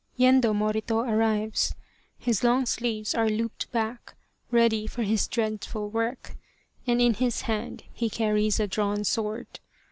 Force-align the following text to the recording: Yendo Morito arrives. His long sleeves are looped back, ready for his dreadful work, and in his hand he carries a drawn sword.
Yendo 0.17 0.51
Morito 0.51 1.01
arrives. 1.01 1.75
His 2.17 2.43
long 2.43 2.65
sleeves 2.65 3.13
are 3.13 3.29
looped 3.29 3.71
back, 3.71 4.15
ready 4.49 4.87
for 4.87 5.03
his 5.03 5.27
dreadful 5.27 5.91
work, 5.91 6.35
and 6.87 6.99
in 6.99 7.13
his 7.13 7.41
hand 7.41 7.83
he 7.93 8.09
carries 8.09 8.59
a 8.59 8.65
drawn 8.65 9.03
sword. 9.03 9.59